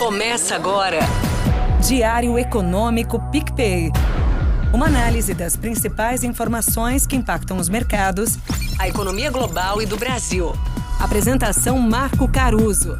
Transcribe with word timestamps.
Começa 0.00 0.54
agora. 0.54 1.00
Diário 1.86 2.38
Econômico 2.38 3.20
PicPay. 3.30 3.90
Uma 4.72 4.86
análise 4.86 5.34
das 5.34 5.56
principais 5.56 6.24
informações 6.24 7.06
que 7.06 7.14
impactam 7.14 7.58
os 7.58 7.68
mercados, 7.68 8.38
a 8.78 8.88
economia 8.88 9.30
global 9.30 9.82
e 9.82 9.84
do 9.84 9.98
Brasil. 9.98 10.54
Apresentação 10.98 11.78
Marco 11.78 12.26
Caruso. 12.26 12.98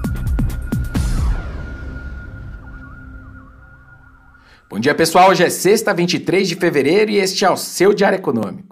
Bom 4.69 4.79
dia, 4.79 4.95
pessoal. 4.95 5.31
Hoje 5.31 5.43
é 5.43 5.49
sexta, 5.49 5.95
23 5.95 6.47
de 6.47 6.55
fevereiro 6.55 7.13
e 7.13 7.17
este 7.17 7.47
é 7.47 7.51
o 7.51 7.57
seu 7.57 7.95
Diário 7.95 8.17
Econômico. 8.17 8.70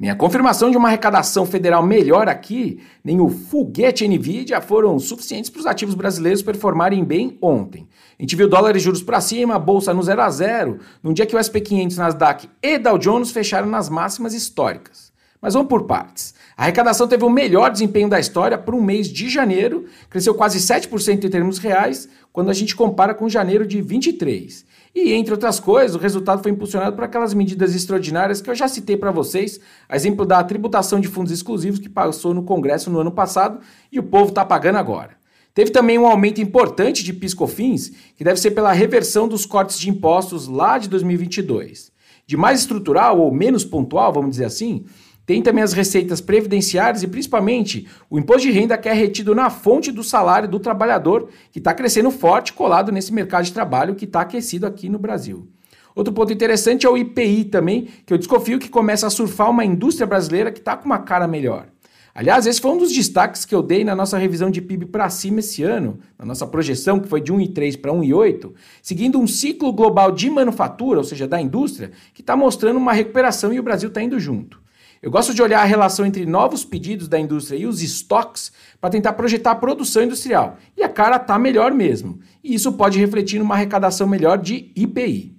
Nem 0.00 0.08
a 0.08 0.16
confirmação 0.16 0.70
de 0.70 0.78
uma 0.78 0.88
arrecadação 0.88 1.44
federal 1.44 1.82
melhor 1.82 2.26
aqui, 2.26 2.80
nem 3.04 3.20
o 3.20 3.28
foguete 3.28 4.08
NVIDIA 4.08 4.58
foram 4.58 4.98
suficientes 4.98 5.50
para 5.50 5.60
os 5.60 5.66
ativos 5.66 5.94
brasileiros 5.94 6.40
performarem 6.40 7.04
bem 7.04 7.36
ontem. 7.42 7.86
A 8.18 8.22
gente 8.22 8.34
viu 8.34 8.48
dólares 8.48 8.82
juros 8.82 9.02
para 9.02 9.20
cima, 9.20 9.58
bolsa 9.58 9.92
no 9.92 10.02
0 10.02 10.22
a 10.22 10.30
0, 10.30 10.78
num 11.02 11.12
dia 11.12 11.26
que 11.26 11.36
o 11.36 11.44
SP 11.44 11.60
500, 11.60 11.98
Nasdaq 11.98 12.48
e 12.62 12.78
Dow 12.78 12.96
Jones 12.96 13.30
fecharam 13.30 13.68
nas 13.68 13.90
máximas 13.90 14.32
históricas. 14.32 15.12
Mas 15.38 15.52
vamos 15.52 15.68
por 15.68 15.84
partes. 15.84 16.29
A 16.60 16.64
arrecadação 16.64 17.08
teve 17.08 17.24
o 17.24 17.30
melhor 17.30 17.70
desempenho 17.70 18.06
da 18.06 18.20
história 18.20 18.58
por 18.58 18.74
um 18.74 18.82
mês 18.82 19.08
de 19.08 19.30
janeiro, 19.30 19.86
cresceu 20.10 20.34
quase 20.34 20.58
7% 20.58 21.24
em 21.24 21.30
termos 21.30 21.56
reais, 21.56 22.06
quando 22.34 22.50
a 22.50 22.52
gente 22.52 22.76
compara 22.76 23.14
com 23.14 23.30
janeiro 23.30 23.66
de 23.66 23.80
23. 23.80 24.66
E, 24.94 25.14
entre 25.14 25.32
outras 25.32 25.58
coisas, 25.58 25.96
o 25.96 25.98
resultado 25.98 26.42
foi 26.42 26.52
impulsionado 26.52 26.94
por 26.94 27.02
aquelas 27.02 27.32
medidas 27.32 27.74
extraordinárias 27.74 28.42
que 28.42 28.50
eu 28.50 28.54
já 28.54 28.68
citei 28.68 28.94
para 28.94 29.10
vocês, 29.10 29.58
a 29.88 29.96
exemplo 29.96 30.26
da 30.26 30.44
tributação 30.44 31.00
de 31.00 31.08
fundos 31.08 31.32
exclusivos 31.32 31.80
que 31.80 31.88
passou 31.88 32.34
no 32.34 32.42
Congresso 32.42 32.90
no 32.90 33.00
ano 33.00 33.10
passado 33.10 33.60
e 33.90 33.98
o 33.98 34.02
povo 34.02 34.28
está 34.28 34.44
pagando 34.44 34.76
agora. 34.76 35.12
Teve 35.54 35.70
também 35.70 35.96
um 35.96 36.06
aumento 36.06 36.42
importante 36.42 37.02
de 37.02 37.14
piscofins, 37.14 37.90
que 38.14 38.22
deve 38.22 38.38
ser 38.38 38.50
pela 38.50 38.70
reversão 38.70 39.26
dos 39.26 39.46
cortes 39.46 39.78
de 39.78 39.88
impostos 39.88 40.46
lá 40.46 40.76
de 40.76 40.90
2022. 40.90 41.90
De 42.26 42.36
mais 42.36 42.60
estrutural 42.60 43.18
ou 43.18 43.32
menos 43.32 43.64
pontual, 43.64 44.12
vamos 44.12 44.32
dizer 44.32 44.44
assim, 44.44 44.84
tem 45.30 45.40
também 45.40 45.62
as 45.62 45.72
receitas 45.72 46.20
previdenciárias 46.20 47.04
e 47.04 47.06
principalmente 47.06 47.86
o 48.10 48.18
imposto 48.18 48.42
de 48.42 48.50
renda 48.50 48.76
que 48.76 48.88
é 48.88 48.92
retido 48.92 49.32
na 49.32 49.48
fonte 49.48 49.92
do 49.92 50.02
salário 50.02 50.48
do 50.48 50.58
trabalhador, 50.58 51.28
que 51.52 51.60
está 51.60 51.72
crescendo 51.72 52.10
forte, 52.10 52.52
colado 52.52 52.90
nesse 52.90 53.14
mercado 53.14 53.44
de 53.44 53.52
trabalho 53.52 53.94
que 53.94 54.06
está 54.06 54.22
aquecido 54.22 54.66
aqui 54.66 54.88
no 54.88 54.98
Brasil. 54.98 55.46
Outro 55.94 56.12
ponto 56.12 56.32
interessante 56.32 56.84
é 56.84 56.90
o 56.90 56.96
IPI 56.96 57.44
também, 57.44 57.86
que 58.04 58.12
eu 58.12 58.18
desconfio 58.18 58.58
que 58.58 58.68
começa 58.68 59.06
a 59.06 59.10
surfar 59.10 59.48
uma 59.48 59.64
indústria 59.64 60.04
brasileira 60.04 60.50
que 60.50 60.58
está 60.58 60.76
com 60.76 60.86
uma 60.86 60.98
cara 60.98 61.28
melhor. 61.28 61.68
Aliás, 62.12 62.44
esse 62.44 62.60
foi 62.60 62.72
um 62.72 62.78
dos 62.78 62.92
destaques 62.92 63.44
que 63.44 63.54
eu 63.54 63.62
dei 63.62 63.84
na 63.84 63.94
nossa 63.94 64.18
revisão 64.18 64.50
de 64.50 64.60
PIB 64.60 64.86
para 64.86 65.08
cima 65.10 65.38
esse 65.38 65.62
ano, 65.62 66.00
na 66.18 66.24
nossa 66.24 66.44
projeção, 66.44 66.98
que 66.98 67.08
foi 67.08 67.20
de 67.20 67.32
1,3 67.32 67.80
para 67.80 67.92
1,8, 67.92 68.52
seguindo 68.82 69.20
um 69.20 69.28
ciclo 69.28 69.72
global 69.72 70.10
de 70.10 70.28
manufatura, 70.28 70.98
ou 70.98 71.04
seja, 71.04 71.28
da 71.28 71.40
indústria, 71.40 71.92
que 72.12 72.20
está 72.20 72.34
mostrando 72.34 72.78
uma 72.78 72.92
recuperação 72.92 73.52
e 73.52 73.60
o 73.60 73.62
Brasil 73.62 73.90
está 73.90 74.02
indo 74.02 74.18
junto. 74.18 74.59
Eu 75.02 75.10
gosto 75.10 75.32
de 75.32 75.42
olhar 75.42 75.62
a 75.62 75.64
relação 75.64 76.04
entre 76.04 76.26
novos 76.26 76.62
pedidos 76.62 77.08
da 77.08 77.18
indústria 77.18 77.56
e 77.56 77.66
os 77.66 77.82
estoques 77.82 78.52
para 78.78 78.90
tentar 78.90 79.14
projetar 79.14 79.52
a 79.52 79.54
produção 79.54 80.02
industrial. 80.02 80.58
E 80.76 80.82
a 80.82 80.90
cara 80.90 81.16
está 81.16 81.38
melhor 81.38 81.72
mesmo. 81.72 82.20
E 82.44 82.54
isso 82.54 82.72
pode 82.72 82.98
refletir 82.98 83.38
numa 83.38 83.54
arrecadação 83.54 84.06
melhor 84.06 84.36
de 84.36 84.70
IPI. 84.76 85.34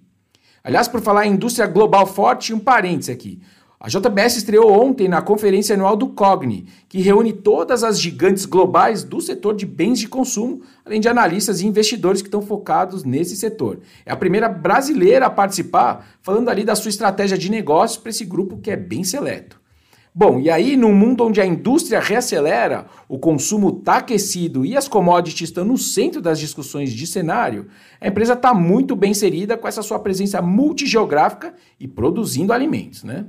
Aliás, 0.64 0.88
por 0.88 1.00
falar 1.00 1.28
em 1.28 1.34
indústria 1.34 1.68
global 1.68 2.08
forte, 2.08 2.54
um 2.54 2.60
parêntese 2.60 3.12
aqui. 3.12 3.40
A 3.84 3.90
JBS 3.90 4.38
estreou 4.38 4.72
ontem 4.72 5.08
na 5.08 5.24
conferência 5.24 5.74
anual 5.74 5.96
do 5.96 6.10
Cogni, 6.10 6.68
que 6.88 7.02
reúne 7.02 7.34
todas 7.34 7.84
as 7.84 8.00
gigantes 8.00 8.46
globais 8.46 9.04
do 9.04 9.20
setor 9.20 9.56
de 9.56 9.66
bens 9.66 9.98
de 9.98 10.08
consumo, 10.08 10.62
além 10.86 11.02
de 11.02 11.10
analistas 11.10 11.62
e 11.62 11.66
investidores 11.66 12.22
que 12.22 12.28
estão 12.28 12.44
focados 12.44 13.04
nesse 13.04 13.36
setor. 13.36 13.80
É 14.06 14.12
a 14.12 14.16
primeira 14.16 14.48
brasileira 14.48 15.26
a 15.26 15.32
participar, 15.32 16.06
falando 16.22 16.50
ali 16.50 16.64
da 16.64 16.76
sua 16.76 16.90
estratégia 16.90 17.36
de 17.36 17.50
negócio 17.50 18.02
para 18.02 18.12
esse 18.12 18.24
grupo 18.24 18.60
que 18.60 18.70
é 18.70 18.78
bem 18.78 19.04
seleto. 19.04 19.60
Bom, 20.14 20.40
e 20.40 20.52
aí, 20.52 20.78
num 20.78 20.94
mundo 20.94 21.26
onde 21.26 21.42
a 21.42 21.46
indústria 21.46 22.00
reacelera, 22.00 22.86
o 23.10 23.18
consumo 23.18 23.70
está 23.80 23.96
aquecido 23.96 24.64
e 24.64 24.78
as 24.78 24.88
commodities 24.88 25.50
estão 25.50 25.66
no 25.66 25.78
centro 25.80 26.22
das 26.22 26.38
discussões 26.38 26.94
de 26.94 27.08
cenário, 27.08 27.66
a 28.00 28.10
empresa 28.10 28.34
está 28.34 28.54
muito 28.54 28.96
bem 28.96 29.10
inserida 29.10 29.58
com 29.58 29.68
essa 29.68 29.82
sua 29.82 29.98
presença 29.98 30.40
multigeográfica 30.40 31.56
e 31.80 31.88
produzindo 31.88 32.54
alimentos, 32.54 33.04
né? 33.04 33.26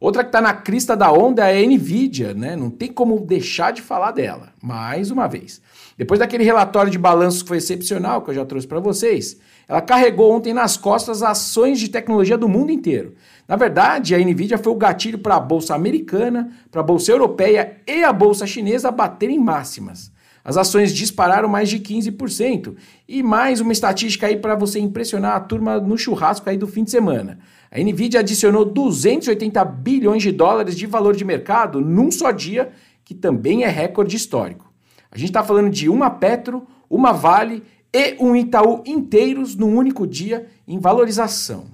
Outra 0.00 0.24
que 0.24 0.30
está 0.30 0.40
na 0.40 0.54
crista 0.54 0.96
da 0.96 1.12
onda 1.12 1.46
é 1.46 1.62
a 1.62 1.66
Nvidia, 1.66 2.32
né? 2.32 2.56
Não 2.56 2.70
tem 2.70 2.90
como 2.90 3.20
deixar 3.20 3.70
de 3.70 3.82
falar 3.82 4.12
dela. 4.12 4.54
Mais 4.62 5.10
uma 5.10 5.28
vez. 5.28 5.60
Depois 5.98 6.18
daquele 6.18 6.42
relatório 6.42 6.90
de 6.90 6.98
balanço 6.98 7.42
que 7.42 7.48
foi 7.48 7.58
excepcional, 7.58 8.22
que 8.22 8.30
eu 8.30 8.34
já 8.34 8.46
trouxe 8.46 8.66
para 8.66 8.80
vocês, 8.80 9.36
ela 9.68 9.82
carregou 9.82 10.32
ontem 10.32 10.54
nas 10.54 10.78
costas 10.78 11.22
ações 11.22 11.78
de 11.78 11.90
tecnologia 11.90 12.38
do 12.38 12.48
mundo 12.48 12.72
inteiro. 12.72 13.14
Na 13.46 13.56
verdade, 13.56 14.14
a 14.14 14.18
Nvidia 14.18 14.56
foi 14.56 14.72
o 14.72 14.76
gatilho 14.76 15.18
para 15.18 15.36
a 15.36 15.40
bolsa 15.40 15.74
americana, 15.74 16.50
para 16.70 16.80
a 16.80 16.84
bolsa 16.84 17.12
europeia 17.12 17.76
e 17.86 18.02
a 18.02 18.10
bolsa 18.10 18.46
chinesa 18.46 18.90
baterem 18.90 19.38
máximas. 19.38 20.10
As 20.44 20.56
ações 20.56 20.94
dispararam 20.94 21.48
mais 21.48 21.68
de 21.68 21.78
15%. 21.78 22.74
E 23.08 23.22
mais 23.22 23.60
uma 23.60 23.72
estatística 23.72 24.26
aí 24.26 24.36
para 24.36 24.54
você 24.54 24.78
impressionar 24.78 25.36
a 25.36 25.40
turma 25.40 25.78
no 25.78 25.98
churrasco 25.98 26.48
aí 26.48 26.56
do 26.56 26.66
fim 26.66 26.84
de 26.84 26.90
semana. 26.90 27.38
A 27.70 27.78
Nvidia 27.78 28.20
adicionou 28.20 28.64
280 28.64 29.64
bilhões 29.64 30.22
de 30.22 30.32
dólares 30.32 30.74
de 30.76 30.86
valor 30.86 31.14
de 31.14 31.24
mercado 31.24 31.80
num 31.80 32.10
só 32.10 32.30
dia, 32.30 32.72
que 33.04 33.14
também 33.14 33.64
é 33.64 33.68
recorde 33.68 34.16
histórico. 34.16 34.72
A 35.10 35.18
gente 35.18 35.30
está 35.30 35.42
falando 35.42 35.70
de 35.70 35.88
uma 35.88 36.10
Petro, 36.10 36.66
uma 36.88 37.12
Vale 37.12 37.62
e 37.92 38.16
um 38.20 38.34
Itaú 38.34 38.82
inteiros 38.86 39.56
num 39.56 39.76
único 39.76 40.06
dia 40.06 40.46
em 40.66 40.78
valorização. 40.78 41.66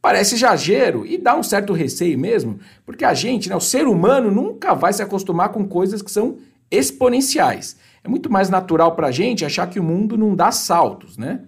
Parece 0.00 0.34
exagero 0.34 1.06
e 1.06 1.16
dá 1.16 1.34
um 1.34 1.42
certo 1.42 1.72
receio 1.72 2.18
mesmo, 2.18 2.58
porque 2.84 3.06
a 3.06 3.14
gente, 3.14 3.48
né, 3.48 3.56
o 3.56 3.60
ser 3.60 3.86
humano, 3.86 4.30
nunca 4.30 4.74
vai 4.74 4.92
se 4.92 5.02
acostumar 5.02 5.48
com 5.48 5.66
coisas 5.66 6.02
que 6.02 6.10
são 6.10 6.36
exponenciais. 6.70 7.76
É 8.04 8.08
muito 8.08 8.30
mais 8.30 8.50
natural 8.50 8.94
para 8.94 9.06
a 9.06 9.10
gente 9.10 9.46
achar 9.46 9.66
que 9.66 9.80
o 9.80 9.82
mundo 9.82 10.16
não 10.16 10.36
dá 10.36 10.52
saltos, 10.52 11.16
né? 11.16 11.40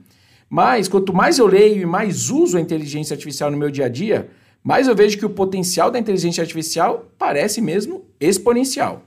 Mas 0.48 0.88
quanto 0.88 1.12
mais 1.12 1.38
eu 1.38 1.46
leio 1.46 1.82
e 1.82 1.86
mais 1.86 2.30
uso 2.30 2.56
a 2.56 2.60
inteligência 2.60 3.12
artificial 3.12 3.50
no 3.50 3.58
meu 3.58 3.70
dia 3.70 3.84
a 3.84 3.88
dia, 3.90 4.30
mais 4.64 4.88
eu 4.88 4.96
vejo 4.96 5.18
que 5.18 5.26
o 5.26 5.30
potencial 5.30 5.90
da 5.90 5.98
inteligência 5.98 6.40
artificial 6.40 7.06
parece 7.18 7.60
mesmo 7.60 8.04
exponencial. 8.18 9.02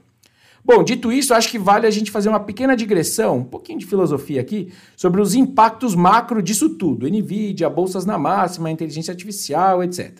Bom, 0.64 0.84
dito 0.84 1.10
isso, 1.10 1.34
acho 1.34 1.50
que 1.50 1.58
vale 1.58 1.86
a 1.86 1.90
gente 1.90 2.10
fazer 2.10 2.28
uma 2.28 2.38
pequena 2.38 2.76
digressão, 2.76 3.38
um 3.38 3.44
pouquinho 3.44 3.78
de 3.78 3.86
filosofia 3.86 4.40
aqui, 4.40 4.72
sobre 4.94 5.20
os 5.20 5.34
impactos 5.34 5.94
macro 5.94 6.42
disso 6.42 6.70
tudo: 6.70 7.08
Nvidia, 7.08 7.68
bolsas 7.68 8.04
na 8.04 8.18
máxima, 8.18 8.70
inteligência 8.70 9.10
artificial, 9.10 9.82
etc. 9.82 10.12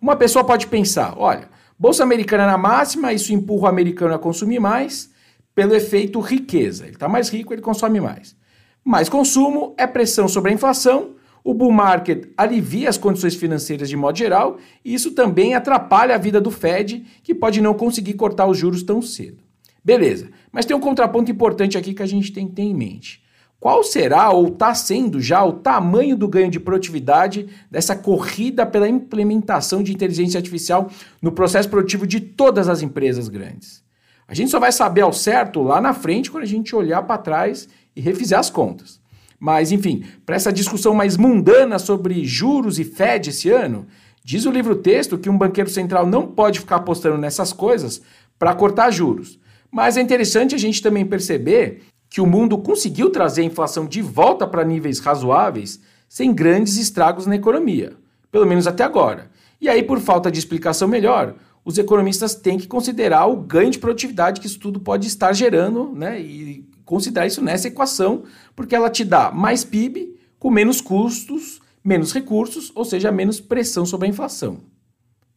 Uma 0.00 0.16
pessoa 0.16 0.42
pode 0.42 0.66
pensar: 0.66 1.14
olha, 1.16 1.48
bolsa 1.78 2.02
americana 2.02 2.46
na 2.46 2.58
máxima, 2.58 3.12
isso 3.12 3.32
empurra 3.32 3.64
o 3.64 3.68
americano 3.68 4.14
a 4.14 4.18
consumir 4.18 4.58
mais, 4.58 5.10
pelo 5.56 5.74
efeito 5.74 6.20
riqueza. 6.20 6.84
Ele 6.84 6.92
está 6.92 7.08
mais 7.08 7.30
rico, 7.30 7.54
ele 7.54 7.62
consome 7.62 7.98
mais. 7.98 8.36
Mais 8.84 9.08
consumo 9.08 9.74
é 9.78 9.86
pressão 9.86 10.28
sobre 10.28 10.52
a 10.52 10.54
inflação, 10.54 11.16
o 11.42 11.54
bull 11.54 11.72
market 11.72 12.28
alivia 12.36 12.88
as 12.88 12.98
condições 12.98 13.34
financeiras 13.34 13.88
de 13.88 13.96
modo 13.96 14.18
geral 14.18 14.58
e 14.84 14.92
isso 14.92 15.12
também 15.12 15.54
atrapalha 15.54 16.14
a 16.14 16.18
vida 16.18 16.40
do 16.40 16.50
Fed, 16.50 17.04
que 17.22 17.34
pode 17.34 17.60
não 17.60 17.72
conseguir 17.72 18.12
cortar 18.14 18.46
os 18.46 18.58
juros 18.58 18.82
tão 18.82 19.00
cedo. 19.00 19.38
Beleza, 19.82 20.28
mas 20.52 20.66
tem 20.66 20.76
um 20.76 20.80
contraponto 20.80 21.30
importante 21.30 21.78
aqui 21.78 21.94
que 21.94 22.02
a 22.02 22.06
gente 22.06 22.32
tem 22.32 22.46
que 22.46 22.54
ter 22.54 22.62
em 22.62 22.74
mente. 22.74 23.22
Qual 23.58 23.82
será 23.82 24.30
ou 24.30 24.48
está 24.48 24.74
sendo 24.74 25.20
já 25.20 25.42
o 25.42 25.54
tamanho 25.54 26.16
do 26.16 26.28
ganho 26.28 26.50
de 26.50 26.60
produtividade 26.60 27.48
dessa 27.70 27.96
corrida 27.96 28.66
pela 28.66 28.88
implementação 28.88 29.82
de 29.82 29.92
inteligência 29.92 30.38
artificial 30.38 30.90
no 31.22 31.32
processo 31.32 31.70
produtivo 31.70 32.06
de 32.06 32.20
todas 32.20 32.68
as 32.68 32.82
empresas 32.82 33.28
grandes? 33.28 33.85
A 34.28 34.34
gente 34.34 34.50
só 34.50 34.58
vai 34.58 34.72
saber 34.72 35.02
ao 35.02 35.12
certo 35.12 35.62
lá 35.62 35.80
na 35.80 35.94
frente 35.94 36.30
quando 36.30 36.42
a 36.42 36.48
gente 36.48 36.74
olhar 36.74 37.02
para 37.02 37.18
trás 37.18 37.68
e 37.94 38.00
refizer 38.00 38.38
as 38.38 38.50
contas. 38.50 39.00
Mas, 39.38 39.70
enfim, 39.70 40.04
para 40.24 40.36
essa 40.36 40.52
discussão 40.52 40.94
mais 40.94 41.16
mundana 41.16 41.78
sobre 41.78 42.24
juros 42.24 42.78
e 42.78 42.84
Fed 42.84 43.30
esse 43.30 43.50
ano, 43.50 43.86
diz 44.24 44.46
o 44.46 44.50
livro-texto 44.50 45.18
que 45.18 45.30
um 45.30 45.38
banqueiro 45.38 45.70
central 45.70 46.06
não 46.06 46.26
pode 46.26 46.60
ficar 46.60 46.76
apostando 46.76 47.18
nessas 47.18 47.52
coisas 47.52 48.02
para 48.38 48.54
cortar 48.54 48.90
juros. 48.90 49.38
Mas 49.70 49.96
é 49.96 50.00
interessante 50.00 50.54
a 50.54 50.58
gente 50.58 50.82
também 50.82 51.04
perceber 51.04 51.82
que 52.08 52.20
o 52.20 52.26
mundo 52.26 52.58
conseguiu 52.58 53.10
trazer 53.10 53.42
a 53.42 53.44
inflação 53.44 53.86
de 53.86 54.00
volta 54.00 54.46
para 54.46 54.64
níveis 54.64 54.98
razoáveis 54.98 55.80
sem 56.08 56.32
grandes 56.32 56.76
estragos 56.76 57.26
na 57.26 57.36
economia, 57.36 57.92
pelo 58.30 58.46
menos 58.46 58.66
até 58.66 58.84
agora. 58.84 59.30
E 59.60 59.68
aí, 59.68 59.82
por 59.82 60.00
falta 60.00 60.30
de 60.30 60.38
explicação 60.38 60.86
melhor, 60.86 61.34
os 61.66 61.76
economistas 61.78 62.36
têm 62.36 62.56
que 62.56 62.68
considerar 62.68 63.26
o 63.26 63.36
ganho 63.36 63.72
de 63.72 63.80
produtividade 63.80 64.40
que 64.40 64.46
isso 64.46 64.60
tudo 64.60 64.78
pode 64.78 65.08
estar 65.08 65.32
gerando, 65.32 65.90
né? 65.92 66.20
E 66.20 66.64
considerar 66.84 67.26
isso 67.26 67.42
nessa 67.42 67.66
equação, 67.66 68.22
porque 68.54 68.76
ela 68.76 68.88
te 68.88 69.04
dá 69.04 69.32
mais 69.32 69.64
PIB 69.64 70.16
com 70.38 70.48
menos 70.48 70.80
custos, 70.80 71.60
menos 71.82 72.12
recursos, 72.12 72.70
ou 72.72 72.84
seja, 72.84 73.10
menos 73.10 73.40
pressão 73.40 73.84
sobre 73.84 74.06
a 74.06 74.10
inflação. 74.10 74.58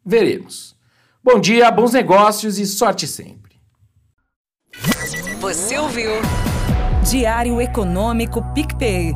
Veremos. 0.05 0.75
Bom 1.23 1.39
dia, 1.39 1.71
bons 1.71 1.93
negócios 1.93 2.59
e 2.59 2.67
sorte 2.67 3.07
sempre. 3.07 3.55
Você 5.41 5.79
ouviu? 5.79 6.11
Diário 7.09 7.59
Econômico 7.59 8.43
PicPay. 8.53 9.15